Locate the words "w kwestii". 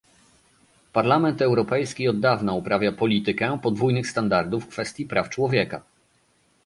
4.63-5.05